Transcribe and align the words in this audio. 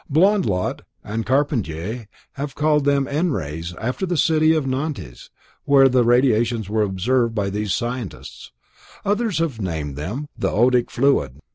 Blondlot 0.09 0.81
and 1.03 1.27
Charpentier 1.27 2.07
have 2.31 2.55
called 2.55 2.85
them 2.85 3.07
N 3.07 3.33
rays 3.33 3.75
after 3.75 4.07
the 4.07 4.17
city 4.17 4.51
of 4.55 4.65
Nantes 4.65 5.29
where 5.65 5.87
the 5.87 6.03
radiations 6.03 6.67
were 6.67 6.81
observed 6.81 7.35
by 7.35 7.51
these 7.51 7.71
scientists, 7.71 8.51
others 9.05 9.37
have 9.37 9.61
named 9.61 9.95
them 9.95 10.27
"The 10.35 10.49
Odic 10.49 10.89
fluid". 10.89 11.37